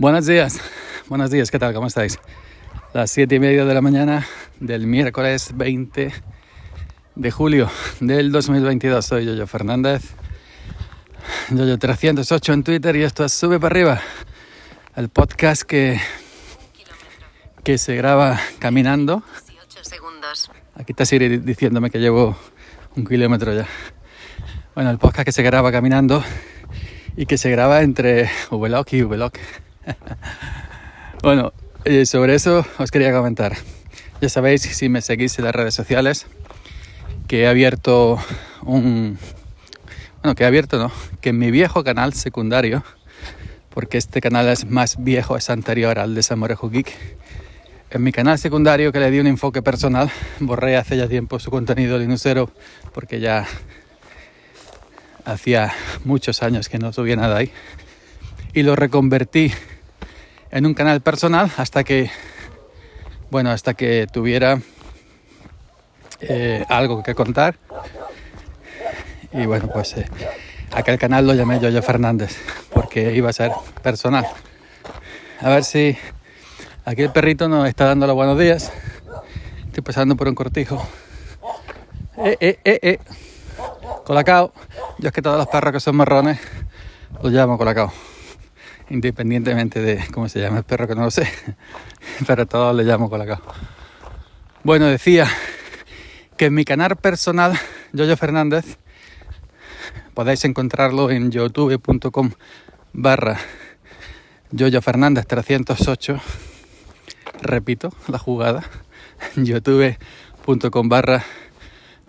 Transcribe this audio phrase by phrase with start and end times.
[0.00, 0.58] Buenos días,
[1.10, 1.74] buenos días, ¿qué tal?
[1.74, 2.18] ¿Cómo estáis?
[2.94, 4.26] Las siete y media de la mañana
[4.58, 6.10] del miércoles 20
[7.16, 7.70] de julio
[8.00, 9.04] del 2022.
[9.04, 10.14] Soy Yoyo Fernández,
[11.50, 14.00] Yoyo308 en Twitter y esto es Sube para arriba,
[14.96, 16.00] el podcast que,
[17.62, 19.22] que se graba caminando.
[20.76, 22.38] Aquí está Siri diciéndome que llevo
[22.96, 23.66] un kilómetro ya.
[24.74, 26.24] Bueno, el podcast que se graba caminando
[27.18, 29.32] y que se graba entre Vlog y Vlog.
[31.22, 31.52] bueno,
[31.84, 33.56] eh, sobre eso os quería comentar.
[34.20, 36.26] Ya sabéis, si me seguís en las redes sociales,
[37.26, 38.18] que he abierto
[38.62, 39.18] un...
[40.22, 40.92] Bueno, que he abierto, ¿no?
[41.20, 42.84] Que en mi viejo canal secundario,
[43.70, 46.94] porque este canal es más viejo, es anterior al de Samorejo Geek,
[47.92, 51.50] en mi canal secundario que le di un enfoque personal, borré hace ya tiempo su
[51.50, 52.50] contenido linuxero
[52.92, 53.46] porque ya
[55.24, 55.72] hacía
[56.04, 57.50] muchos años que no subía nada ahí
[58.52, 59.52] y lo reconvertí
[60.50, 62.10] en un canal personal hasta que,
[63.30, 64.60] bueno, hasta que tuviera
[66.20, 67.56] eh, algo que contar.
[69.32, 70.06] Y bueno, pues eh,
[70.72, 72.36] aquel canal lo llamé Yoyo Fernández
[72.72, 74.26] porque iba a ser personal.
[75.40, 75.96] A ver si
[76.84, 78.72] aquí el perrito nos está dando los buenos días.
[79.66, 80.84] Estoy pasando por un cortijo.
[82.18, 82.98] Eh, eh, eh, eh.
[84.04, 84.52] Colacao.
[84.98, 86.38] Yo es que todos los perros que son marrones
[87.22, 87.92] los llamo colacao
[88.90, 91.28] independientemente de cómo se llama el perro, que no lo sé,
[92.26, 93.40] pero todos le llamo colacao.
[94.62, 95.26] Bueno, decía
[96.36, 97.58] que en mi canal personal,
[97.92, 98.76] Yoyo Fernández,
[100.14, 102.32] podéis encontrarlo en youtube.com
[102.92, 103.38] barra
[104.50, 106.20] Yoyo Fernández 308,
[107.42, 108.64] repito la jugada,
[109.36, 111.24] youtube.com barra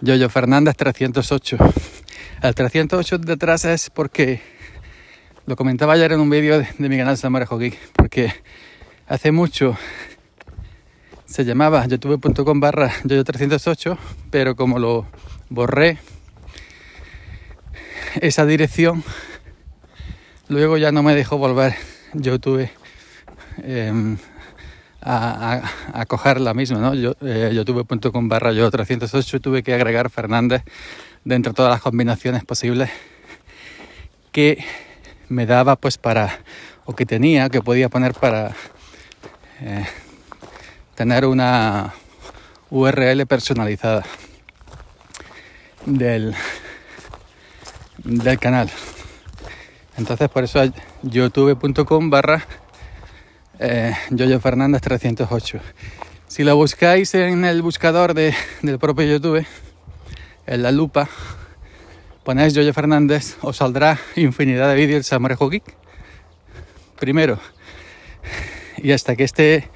[0.01, 1.57] Yoyo Fernández 308.
[2.41, 4.41] El 308 detrás es porque
[5.45, 8.33] lo comentaba ayer en un vídeo de, mi canal Samarejo Geek, porque
[9.07, 9.77] hace mucho
[11.25, 13.97] se llamaba youtube.com barra yoyo308,
[14.29, 15.07] pero como lo
[15.49, 15.97] borré
[18.21, 19.03] esa dirección,
[20.49, 21.75] luego ya no me dejó volver
[22.13, 22.69] YouTube
[23.63, 24.17] em,
[25.01, 26.93] a, coger la misma, ¿no?
[26.93, 30.63] Yo, eh, youtube.com barra yo308 tuve que agregar Fernández
[31.23, 32.89] dentro de todas las combinaciones posibles
[34.31, 34.63] que
[35.31, 36.39] me daba pues para,
[36.85, 38.53] o que tenía, que podía poner para
[39.61, 39.85] eh,
[40.95, 41.93] tener una
[42.69, 44.03] URL personalizada
[45.85, 46.35] del,
[48.03, 48.69] del canal.
[49.97, 50.61] Entonces por eso
[51.01, 52.45] youtube.com barra
[53.59, 55.59] eh, Yoyo Fernández 308.
[56.27, 59.45] Si lo buscáis en el buscador de, del propio YouTube,
[60.45, 61.07] en la lupa,
[62.23, 65.63] ponéis Yoyo Fernández, os saldrá infinidad de vídeos de Samorejo Geek.
[66.99, 67.39] Primero,
[68.77, 69.69] y hasta que este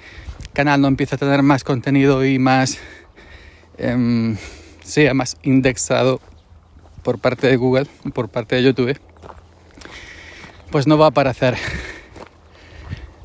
[0.54, 2.78] canal no empiece a tener más contenido y más
[3.78, 4.38] em,
[4.84, 6.22] sea más indexado
[7.04, 9.00] por parte de Google, por parte de YouTube,
[10.72, 11.58] pues no va a aparecer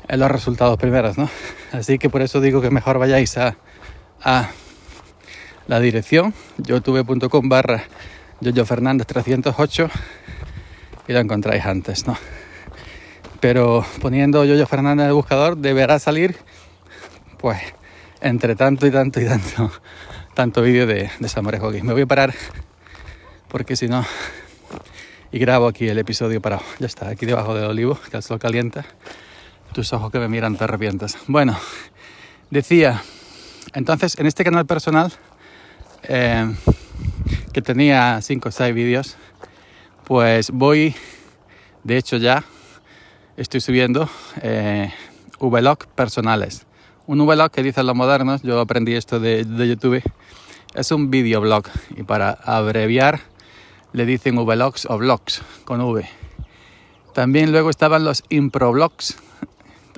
[0.07, 1.29] en los resultados primeros, ¿no?
[1.71, 3.55] Así que por eso digo que mejor vayáis a,
[4.23, 4.49] a
[5.67, 7.83] la dirección youtube.com barra
[8.41, 9.89] Yoyo Fernández 308
[11.07, 12.17] y lo encontráis antes, ¿no?
[13.39, 16.37] Pero poniendo Yoyo Fernández en el buscador deberá salir,
[17.37, 17.59] pues,
[18.19, 19.71] entre tanto y tanto y tanto,
[20.33, 21.81] tanto vídeo de, de Samorejo aquí.
[21.81, 22.33] Me voy a parar
[23.47, 24.05] porque si no,
[25.31, 26.63] y grabo aquí el episodio parado.
[26.79, 28.85] Ya está, aquí debajo del olivo, que el sol calienta.
[29.73, 31.17] Tus ojos que me miran te arrepientas.
[31.27, 31.57] Bueno,
[32.49, 33.01] decía,
[33.73, 35.13] entonces en este canal personal
[36.03, 36.53] eh,
[37.51, 39.17] que tenía 5 o 6 vídeos,
[40.05, 40.95] pues voy,
[41.83, 42.43] de hecho ya
[43.37, 44.09] estoy subiendo
[44.41, 44.91] eh,
[45.39, 46.65] vlog personales.
[47.07, 50.01] Un vlog que dicen los modernos, yo aprendí esto de, de YouTube,
[50.73, 53.19] es un videoblog y para abreviar
[53.93, 56.07] le dicen vlogs o vlogs con V.
[57.13, 59.17] También luego estaban los improvlogs,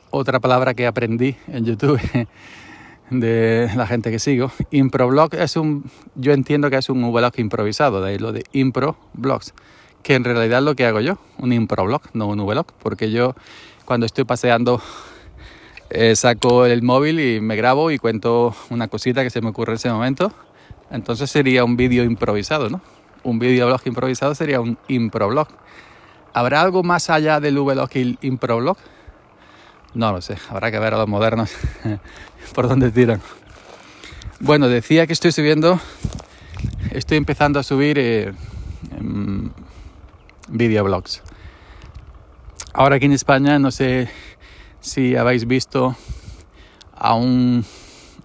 [0.10, 2.00] otra palabra que aprendí en YouTube
[3.10, 4.52] de la gente que sigo.
[4.72, 9.54] Improblog es un, yo entiendo que es un vlog improvisado, de ahí lo de improvlogs,
[10.02, 13.36] que en realidad es lo que hago yo, un improblog, no un vlog, porque yo
[13.86, 14.82] cuando estoy paseando
[15.90, 19.74] eh, saco el móvil y me grabo y cuento una cosita que se me ocurre
[19.74, 20.34] en ese momento.
[20.90, 22.82] Entonces sería un vídeo improvisado, ¿no?
[23.24, 25.48] Un videoblog improvisado sería un improblog.
[26.34, 28.78] ¿Habrá algo más allá del vlog y el improblog?
[29.96, 31.52] No lo sé, habrá que ver a los modernos
[32.56, 33.22] por dónde tiran.
[34.40, 35.80] Bueno, decía que estoy subiendo,
[36.92, 38.34] estoy empezando a subir eh,
[40.50, 41.22] videoblogs.
[42.74, 44.10] Ahora aquí en España no sé
[44.80, 45.96] si habéis visto
[46.96, 47.64] a un,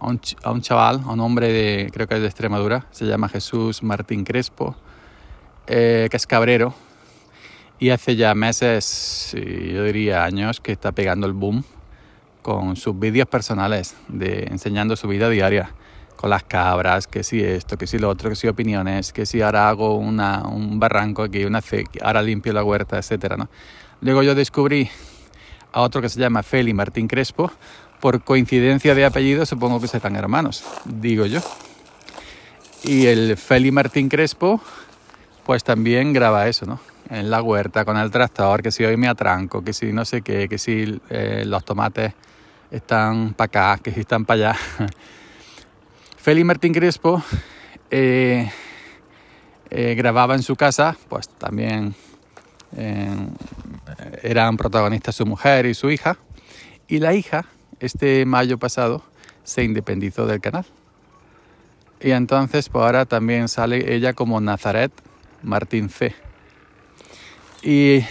[0.00, 3.04] a un, a un chaval, a un hombre de, creo que es de Extremadura, se
[3.04, 4.74] llama Jesús Martín Crespo,
[5.66, 6.72] eh, que es cabrero
[7.78, 11.64] y hace ya meses, yo diría años, que está pegando el boom
[12.42, 15.74] con sus vídeos personales, de enseñando su vida diaria
[16.16, 19.40] con las cabras, que si esto, que si lo otro, que si opiniones, que si
[19.40, 21.62] ahora hago una, un barranco aquí, una
[22.02, 23.48] ahora limpio la huerta, etcétera, ¿no?
[24.00, 24.90] Luego yo descubrí
[25.72, 27.52] a otro que se llama Feli Martín Crespo,
[28.00, 31.40] por coincidencia de apellido supongo que serán hermanos, digo yo.
[32.82, 34.60] Y el Feli Martín Crespo,
[35.44, 36.80] pues también graba eso, ¿no?
[37.10, 40.20] En la huerta con el tractor, que si hoy me atranco, que si no sé
[40.20, 42.12] qué, que si eh, los tomates
[42.70, 44.58] están para acá, que si están para allá.
[46.18, 47.22] Feli Martín Crespo
[47.90, 48.50] eh,
[49.70, 51.94] eh, grababa en su casa, pues también
[54.22, 56.18] eran protagonistas su mujer y su hija.
[56.86, 57.46] Y la hija,
[57.80, 59.02] este mayo pasado,
[59.44, 60.66] se independizó del canal.
[62.00, 64.92] Y entonces, pues ahora también sale ella como Nazaret
[65.42, 66.27] Martín C.
[67.62, 68.04] Y,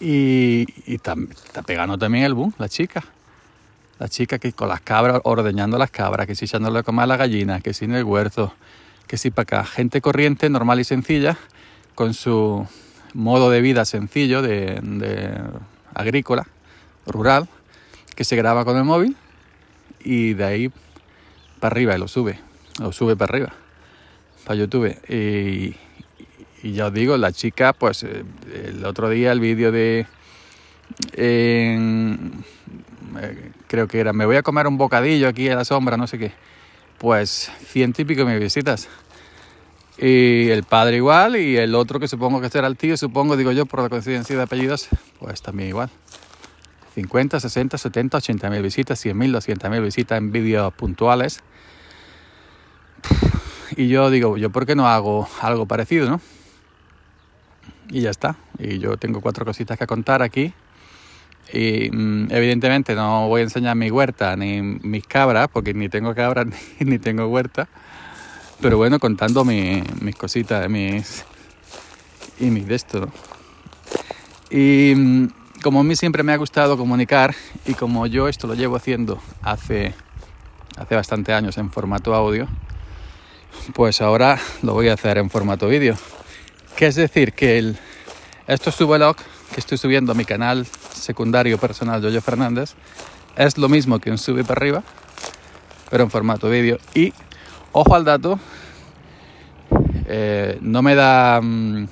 [0.00, 1.14] y, y está,
[1.44, 3.04] está pegando también el boom, la chica.
[3.98, 7.06] La chica que con las cabras, ordeñando las cabras, que si echándole a comer a
[7.06, 8.52] la gallina, que si en el huerto,
[9.06, 9.64] que si para acá.
[9.64, 11.38] Gente corriente, normal y sencilla,
[11.94, 12.66] con su
[13.12, 15.40] modo de vida sencillo, de, de
[15.94, 16.46] agrícola,
[17.06, 17.48] rural,
[18.16, 19.16] que se graba con el móvil
[20.04, 20.72] y de ahí
[21.60, 22.38] para arriba y lo sube,
[22.80, 23.52] lo sube para arriba,
[24.44, 24.96] para YouTube.
[25.08, 25.76] Y,
[26.64, 28.24] y ya os digo, la chica, pues eh,
[28.64, 30.06] el otro día el vídeo de...
[31.12, 31.78] Eh,
[33.66, 36.18] creo que era, me voy a comer un bocadillo aquí a la sombra, no sé
[36.18, 36.32] qué.
[36.96, 38.88] Pues ciento y pico me visitas.
[39.98, 43.52] Y el padre igual, y el otro que supongo que será el tío, supongo, digo
[43.52, 44.88] yo, por la coincidencia de apellidos,
[45.18, 45.90] pues también igual.
[46.94, 51.42] 50, 60, 70, 80 mil visitas, 100 mil, 200 mil visitas en vídeos puntuales.
[53.76, 56.22] Y yo digo, ¿yo por qué no hago algo parecido, no?
[57.90, 58.36] Y ya está.
[58.58, 60.52] Y yo tengo cuatro cositas que contar aquí
[61.52, 66.14] y mm, evidentemente no voy a enseñar mi huerta ni mis cabras, porque ni tengo
[66.14, 66.46] cabras
[66.78, 67.68] ni, tengo huerta.
[68.60, 71.24] Pero bueno, contando mi, mis cositas mis,
[72.40, 73.08] y mis de esto.
[74.50, 75.28] Y mm,
[75.62, 77.34] como a mí siempre me ha gustado comunicar
[77.66, 79.94] y como yo esto lo llevo haciendo hace,
[80.76, 82.48] hace bastante años en formato audio,
[83.74, 85.96] pues ahora lo voy a hacer en formato vídeo.
[86.76, 87.76] Que es decir, que el,
[88.46, 89.16] esto es su blog
[89.52, 92.74] que estoy subiendo a mi canal secundario personal Yoyo Fernández
[93.36, 94.82] es lo mismo que un sube para arriba,
[95.90, 96.78] pero en formato vídeo.
[96.94, 97.12] Y
[97.72, 98.38] ojo al dato,
[100.06, 101.86] eh, no me da mm,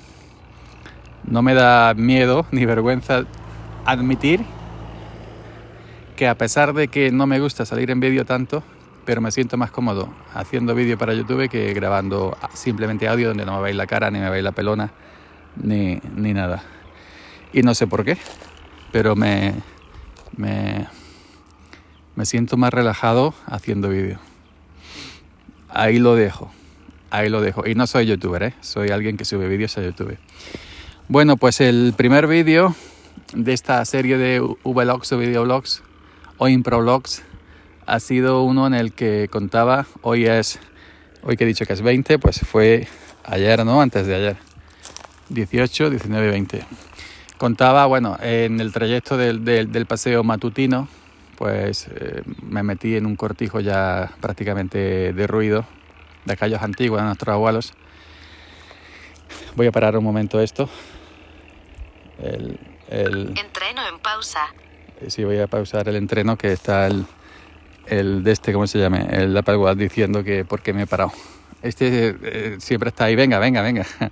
[1.25, 3.25] no me da miedo ni vergüenza
[3.85, 4.45] admitir
[6.17, 8.63] que a pesar de que no me gusta salir en vídeo tanto,
[9.05, 13.57] pero me siento más cómodo haciendo vídeo para YouTube que grabando simplemente audio donde no
[13.57, 14.93] me veis la cara, ni me veis la pelona,
[15.57, 16.63] ni, ni nada.
[17.53, 18.17] Y no sé por qué,
[18.93, 19.55] pero me,
[20.37, 20.87] me,
[22.15, 24.19] me siento más relajado haciendo vídeo.
[25.69, 26.51] Ahí lo dejo,
[27.11, 27.67] ahí lo dejo.
[27.67, 28.55] Y no soy youtuber, ¿eh?
[28.61, 30.19] soy alguien que sube vídeos a YouTube.
[31.09, 32.75] Bueno, pues el primer vídeo
[33.35, 35.83] de esta serie de vlogs o videoblogs
[36.39, 37.23] o improvlogs
[37.87, 40.59] ha sido uno en el que contaba, hoy es,
[41.23, 42.87] hoy que he dicho que es 20, pues fue
[43.25, 43.81] ayer, ¿no?
[43.81, 44.37] Antes de ayer.
[45.29, 46.65] 18, 19, 20
[47.43, 50.87] contaba, bueno, en el trayecto del, del, paseo matutino,
[51.37, 55.67] pues eh, me metí en un cortijo ya prácticamente derruido,
[56.25, 57.73] de callos antiguos de nuestros abuelos.
[59.57, 60.69] Voy a parar un momento esto.
[62.21, 64.55] El, el, entreno en pausa.
[65.09, 67.05] Sí, voy a pausar el entreno que está el,
[67.87, 68.99] el de este, ¿cómo se llama?
[68.99, 71.13] El Apple Watch diciendo que por qué me he parado.
[71.63, 73.87] Este eh, siempre está ahí, venga, venga, venga.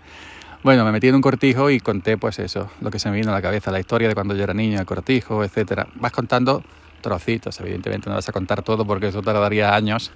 [0.63, 3.31] Bueno, me metí en un cortijo y conté pues eso, lo que se me vino
[3.31, 5.87] a la cabeza, la historia de cuando yo era niño, el cortijo, etcétera.
[5.95, 6.63] Vas contando
[7.01, 10.13] trocitos, evidentemente no vas a contar todo porque eso tardaría años,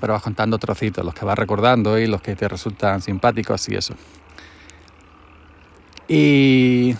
[0.00, 3.74] pero vas contando trocitos, los que vas recordando y los que te resultan simpáticos y
[3.74, 3.94] eso.
[6.08, 6.96] Y,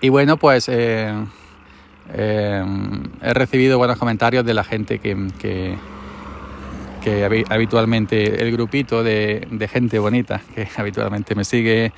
[0.00, 1.12] y bueno, pues eh,
[2.12, 2.64] eh,
[3.22, 5.16] he recibido buenos comentarios de la gente que,
[7.00, 11.92] que habitualmente el grupito de, gente bonita que habitualmente me sigue,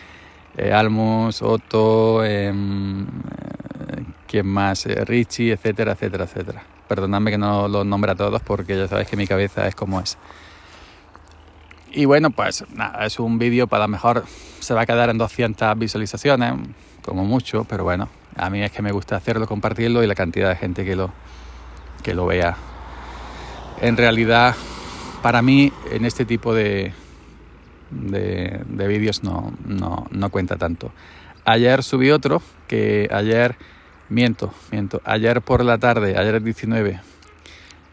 [0.57, 3.07] eh, Almus, Otto, em, eh,
[4.26, 4.87] ¿quién más?
[4.87, 6.62] Richie, etcétera, etcétera, etcétera.
[6.88, 10.00] Perdonadme que no los nombre a todos porque ya sabéis que mi cabeza es como
[10.00, 10.19] es.
[11.90, 14.25] Y bueno, pues nada, es un vídeo para lo mejor
[14.61, 16.54] se va a quedar en 200 visualizaciones,
[17.02, 20.49] como mucho, pero bueno, A mí es que me gusta hacerlo, compartirlo y la cantidad
[20.49, 21.12] de gente que lo,
[22.03, 22.57] que lo vea.
[23.81, 24.55] En realidad,
[25.23, 26.93] para mí, en este tipo de,
[27.91, 30.93] de, de vídeos no, no, no cuenta tanto.
[31.45, 33.57] Ayer subí otro que ayer,
[34.09, 37.01] miento, miento, ayer por la tarde, ayer el 19,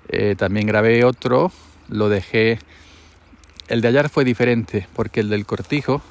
[0.09, 1.51] eh, también grabé otro,
[1.87, 2.59] lo dejé.
[3.67, 6.01] El de ayer fue diferente porque el del cortijo,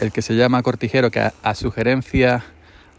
[0.00, 2.44] el que se llama cortijero, que a, sugerencia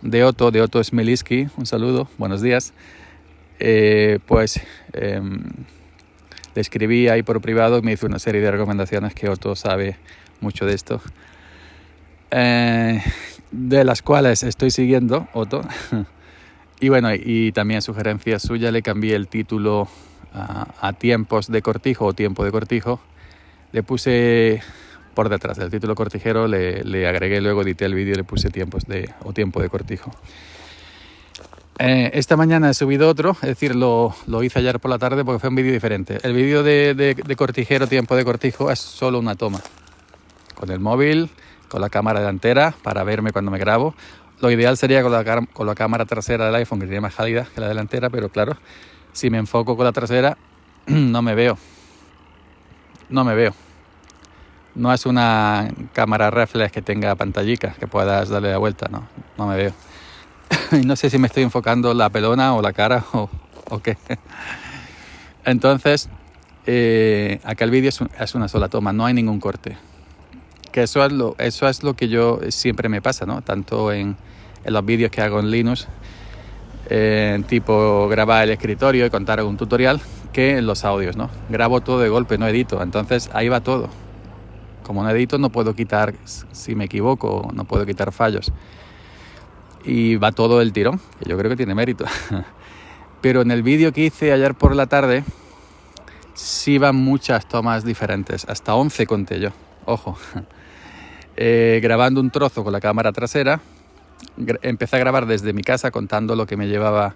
[0.01, 2.73] de Otto, de Otto Smeliski, un saludo, buenos días,
[3.59, 4.61] eh, pues
[4.93, 5.41] em,
[6.55, 9.97] le escribí ahí por privado y me hizo una serie de recomendaciones que Otto sabe
[10.39, 11.01] mucho de esto.
[12.31, 13.01] Eh,
[13.51, 15.61] de las cuales estoy siguiendo, Otto.
[16.79, 19.89] y bueno, y también sugerencia suya, le cambié el título
[20.33, 22.99] a, tiempos de cortijo o tiempo de cortijo.
[23.71, 24.61] Le puse
[25.19, 28.49] por detrás del título cortijero, le, le agregué, luego edité el vídeo y le puse
[28.51, 30.13] tiempos de, o tiempo de cortijo.
[31.77, 35.25] Eh, esta mañana he subido otro, es decir, lo, lo, hice ayer por la tarde
[35.25, 36.19] porque fue un vídeo diferente.
[36.23, 39.59] El vídeo de, de, de cortijero, tiempo de cortijo, es solo una toma.
[40.55, 41.29] Con el móvil,
[41.67, 43.95] con la cámara delantera para verme cuando me grabo.
[44.39, 47.45] Lo ideal sería con la, con la cámara trasera del iPhone, que tiene más calidad
[47.53, 48.55] que la delantera, pero claro,
[49.11, 50.37] si me enfoco con la trasera,
[50.87, 51.57] no me veo.
[53.09, 53.53] No me veo.
[54.79, 59.07] No es una cámara reflex que tenga pantallica, que puedas darle la vuelta, no,
[59.37, 59.73] no me veo.
[60.85, 63.29] no sé si me estoy enfocando la pelona o la cara o,
[63.83, 63.97] qué.
[65.45, 66.09] Entonces,
[66.65, 69.77] eh, acá el vídeo es, es una sola toma, no hay ningún corte
[70.71, 73.41] que eso es lo, que yo siempre me pasa, ¿no?
[73.41, 74.15] Tanto en,
[74.63, 75.87] en los vídeos que hago en Linux,
[76.89, 81.29] eh, tipo grabar el escritorio y contar algún tutorial, que en los audios, ¿no?
[81.49, 83.89] Grabo todo de golpe, no edito, entonces ahí va todo.
[84.89, 88.51] Como no edito no puedo quitar, si me equivoco, no puedo quitar fallos.
[89.85, 92.05] Y va todo el tirón, que yo creo que tiene mérito.
[93.21, 95.23] Pero en el vídeo que hice ayer por la tarde,
[96.33, 99.49] sí van muchas tomas diferentes, hasta 11 conté yo,
[99.85, 100.17] ojo.
[101.41, 103.61] Eh, grabando un trozo con la cámara trasera.
[104.61, 107.15] Empecé a grabar desde mi casa contando lo que me llevaba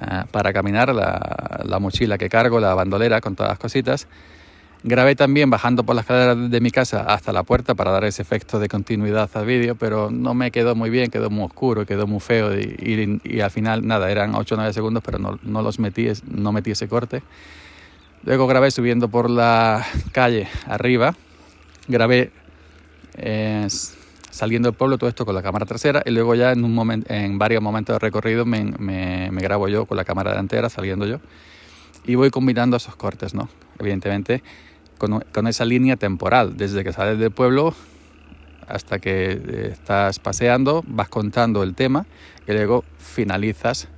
[0.00, 4.06] eh, para caminar, la, mochila que cargo, la bandolera con todas las cositas.
[4.88, 8.22] Grabé también bajando por las escaleras de mi casa hasta la puerta para dar ese
[8.22, 12.06] efecto de continuidad al vídeo, pero no me quedó muy bien, quedó muy oscuro, quedó
[12.06, 15.80] muy feo y, al final nada, eran 8 o 9 segundos, pero no, no, los
[15.80, 17.24] metí, no metí ese corte.
[18.22, 21.16] Luego grabé subiendo por la calle arriba,
[21.88, 22.30] grabé
[24.30, 27.12] saliendo del pueblo todo esto con la cámara trasera y luego ya en, un momento,
[27.12, 31.18] en varios momentos de recorrido me, me, grabo yo con la cámara delantera saliendo yo
[32.04, 33.48] y voy combinando esos cortes, ¿no?
[33.80, 34.44] Evidentemente
[34.98, 37.74] con, esa línea temporal, desde que sales del pueblo
[38.66, 42.06] hasta que eh, estás paseando, vas contando el tema
[42.46, 43.88] y luego finalizas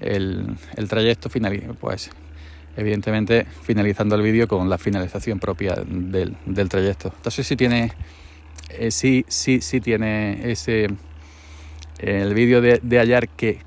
[0.00, 0.56] el,
[0.88, 1.28] trayecto,
[1.80, 2.10] pues
[2.76, 6.36] evidentemente finalizando el vídeo con la finalización propia del,
[6.68, 7.12] trayecto.
[7.16, 7.92] Entonces si tiene
[8.70, 10.88] eh, sí, sí, sí tiene ese...
[11.98, 13.58] El vídeo de, de, ayer que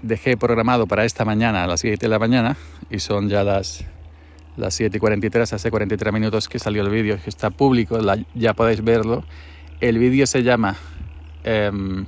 [0.00, 2.56] dejé programado para esta mañana a las 7 de la mañana
[2.88, 3.84] y son ya las,
[4.56, 7.98] las 7 y 43, hace 43 minutos que salió el vídeo, que está público,
[8.34, 9.24] ya podéis verlo.
[9.80, 10.76] El vídeo se llama
[11.44, 12.04] em,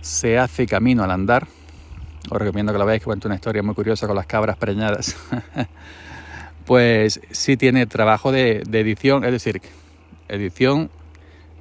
[0.00, 1.46] Se hace camino al andar.
[2.30, 5.16] Os recomiendo que lo veáis, que cuento una historia muy curiosa con las cabras preñadas.
[6.64, 9.60] pues sí tiene trabajo de, de edición, es decir,
[10.28, 10.90] edición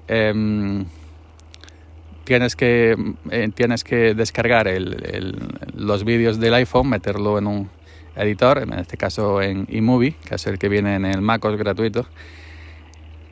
[0.08, 0.86] Em,
[2.24, 2.96] tienes, que,
[3.32, 4.68] eh, tienes que descargar
[5.74, 7.70] los vídeos del iPhone, meterlo en un
[8.16, 12.08] editor, en este caso en eMovie, que es el que viene en el MacOS gratuito,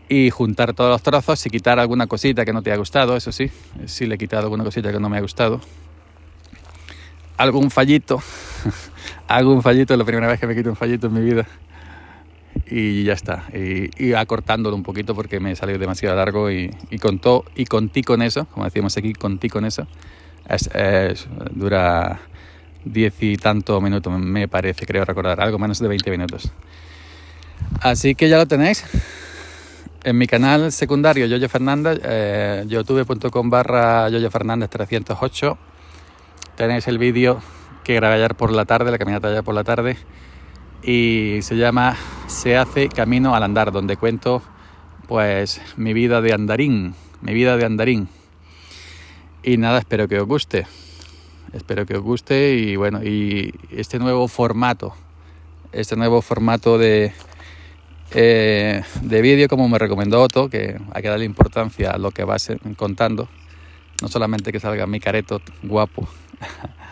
[0.09, 3.31] y juntar todos los trozos y quitar alguna cosita que no te ha gustado, eso
[3.31, 3.49] sí,
[3.85, 5.61] sí le he quitado alguna cosita que no me ha gustado.
[7.37, 8.21] Algún fallito,
[9.27, 11.47] algún fallito, es la primera vez que me quito un fallito en mi vida
[12.67, 13.45] y ya está.
[13.53, 18.21] Y, acortándolo un poquito porque me salió demasiado largo y, y, contó, y conté con
[18.21, 19.87] eso, como decimos aquí, conté con eso.
[20.47, 22.19] Es, dura
[22.85, 26.51] diez y tanto minutos, me parece, creo recordar, algo menos de 20 minutos.
[27.81, 28.85] Así que ya lo tenéis.
[30.03, 35.57] En mi canal secundario, Yoyo Fernández, eh, youtube.com barra Yoyo Fernández 308,
[36.57, 37.41] tenéis el vídeo
[37.83, 39.97] que grabé ayer por la tarde, la caminata ayer por la tarde
[40.83, 41.95] y se llama
[42.27, 44.41] Se hace camino al andar, donde cuento
[45.07, 48.09] pues mi vida de andarín, mi vida de andarín.
[49.41, 50.65] Y nada, espero que os guste.
[51.53, 54.95] Espero que os guste y bueno, y este nuevo formato,
[55.71, 57.13] este nuevo formato de,
[58.15, 62.23] eh, de vídeo como me recomendó Otto, que hay que darle importancia a lo que
[62.23, 63.29] vas contando.
[64.01, 66.07] no solamente que salga mi careto guapo.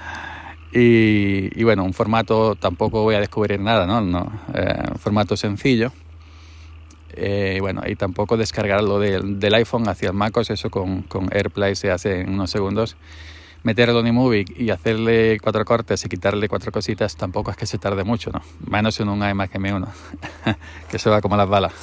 [0.72, 4.00] y, bueno, un formato tampoco voy a descubrir nada, ¿no?
[4.01, 5.91] no eh, un formato sencillo.
[7.13, 11.75] Eh, bueno, y tampoco descargarlo del, del, iPhone hacia el MacOS, eso con, con AirPlay
[11.75, 12.96] se hace en unos segundos
[13.63, 17.77] meterlo en iMovie y hacerle cuatro cortes y quitarle cuatro cositas tampoco es que se
[17.77, 18.41] tarde mucho, ¿no?
[18.68, 19.88] Menos en un iMac M1,
[20.89, 21.74] que se va como las balas.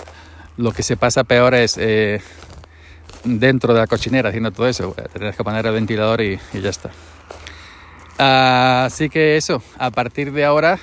[0.56, 2.20] Lo que se pasa peor es eh,
[3.24, 4.94] dentro de la cochinera haciendo todo eso.
[5.12, 6.90] Tienes que poner el ventilador y, ya está.
[8.18, 10.80] Así que eso, a partir de ahora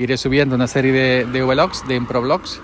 [0.00, 2.60] iré subiendo una serie de, de vlogs, de improvlogs.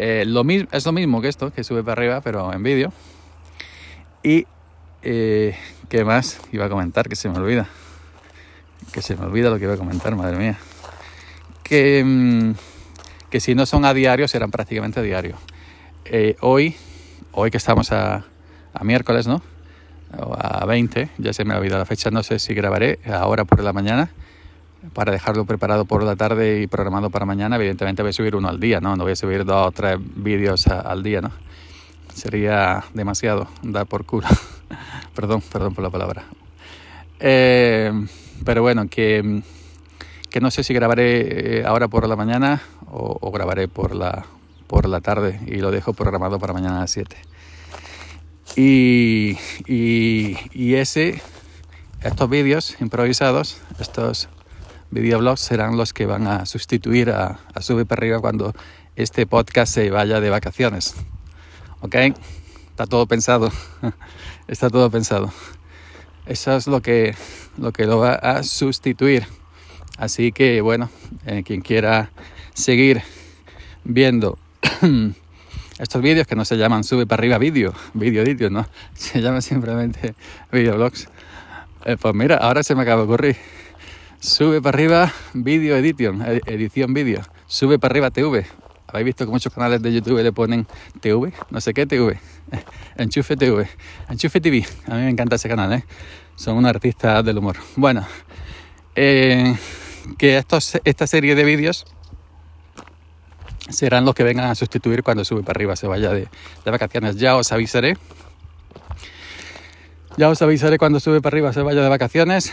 [0.00, 2.92] Eh, lo es lo mismo que esto, que sube para arriba, pero en vídeo.
[4.22, 4.46] Y
[5.02, 5.56] eh,
[5.88, 7.08] ¿Qué más iba a comentar?
[7.08, 7.68] Que se me olvida.
[8.92, 10.58] Que se me olvida lo que iba a comentar, madre mía.
[11.62, 12.52] Que, mm,
[13.30, 15.36] que si no son a diario, serán prácticamente a diario.
[16.04, 16.76] Eh, hoy,
[17.32, 18.24] hoy que estamos a,
[18.74, 19.42] a miércoles, ¿no?
[20.38, 23.62] A 20, ya se me ha olvidado la fecha, no sé si grabaré ahora por
[23.62, 24.10] la mañana
[24.94, 27.56] para dejarlo preparado por la tarde y programado para mañana.
[27.56, 28.96] Evidentemente voy a subir uno al día, ¿no?
[28.96, 31.30] No voy a subir dos o tres vídeos al día, ¿no?
[32.14, 34.28] Sería demasiado dar por culo.
[35.14, 36.24] perdón, perdón por la palabra.
[37.20, 37.92] Eh,
[38.44, 39.42] pero bueno, que,
[40.30, 44.24] que, no sé si grabaré eh, ahora por la mañana o, grabaré por la,
[44.66, 47.16] por la tarde y lo dejo programado para mañana a las 7.
[48.56, 51.20] Y, y, ese,
[52.02, 54.28] estos vídeos improvisados, estos
[54.90, 58.54] videoblogs serán los que van a sustituir a, a Sube para arriba cuando
[58.96, 60.94] este podcast se vaya de vacaciones.
[61.82, 61.94] ¿Ok?
[62.78, 63.50] Está todo pensado.
[64.46, 65.32] Está todo pensado.
[66.26, 67.16] Eso es lo que,
[67.56, 69.26] lo que lo va a sustituir.
[69.96, 70.88] Así que bueno,
[71.26, 72.12] eh, quien quiera
[72.54, 73.02] seguir
[73.82, 74.38] viendo
[75.80, 78.68] estos vídeos que no se llaman sube para arriba vídeo, vídeo edition, ¿no?
[78.94, 80.14] Se llaman simplemente
[80.52, 81.08] videoblogs.
[81.84, 83.36] Eh, pues mira, ahora se me acaba de ocurrir.
[84.20, 87.22] Sube para arriba vídeo edition, edición vídeo.
[87.48, 88.46] Sube para arriba TV.
[88.88, 90.66] Habéis visto que muchos canales de YouTube le ponen
[91.00, 92.18] TV, no sé qué TV,
[92.98, 93.68] Enchufe TV,
[94.08, 94.66] Enchufe TV.
[94.88, 95.84] A mí me encanta ese canal, ¿eh?
[96.34, 97.56] Son unos artistas del humor.
[97.76, 98.04] Bueno,
[98.96, 99.56] eh,
[100.18, 101.86] que esta serie de vídeos
[103.70, 106.28] serán los que vengan a sustituir cuando sube para arriba, se vaya de,
[106.64, 107.16] de vacaciones.
[107.16, 107.96] Ya os avisaré.
[110.16, 112.52] Ya os avisaré cuando sube para arriba, se vaya de vacaciones.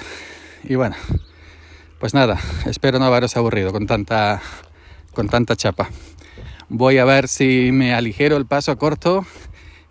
[0.64, 0.96] Y bueno,
[2.00, 4.42] pues nada, espero no haberos aburrido con tanta,
[5.14, 5.90] con tanta chapa.
[6.70, 9.26] Voy a ver si me aligero el paso corto,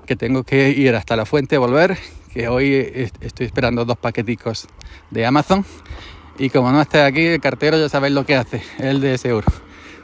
[0.04, 1.98] que tengo que ir hasta la fuente volver,
[2.32, 4.66] que hoy estoy esperando dos paqueticos
[5.10, 5.64] de Amazon.
[6.38, 9.28] Y como no esté aquí, el cartero ya sabéis lo que hace, el de ese
[9.28, 9.46] euro.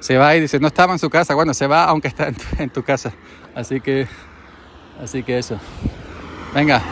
[0.00, 1.34] Se va y dice, no estaba en su casa.
[1.34, 3.12] Bueno, se va aunque está en tu, casa.
[3.54, 4.06] Así que,
[5.02, 5.58] así que eso.
[6.54, 6.82] Venga,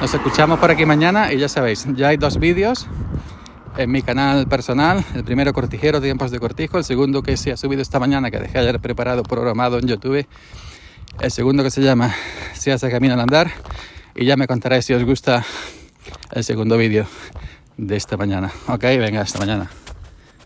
[0.00, 2.86] nos escuchamos por aquí mañana y ya sabéis, ya hay dos vídeos
[3.76, 5.04] en mi canal personal.
[5.14, 6.78] El primero Cortijero, Tiempos de Cortijo.
[6.78, 10.26] El segundo que se ha subido esta mañana, que dejé ayer preparado, programado en YouTube.
[11.20, 12.14] El segundo que se llama
[12.54, 13.50] Se hace camino al andar.
[14.14, 15.44] Y ya me contaréis si os gusta
[16.30, 17.06] el segundo vídeo
[17.76, 18.52] de esta mañana.
[18.68, 19.68] Ok, venga, esta mañana.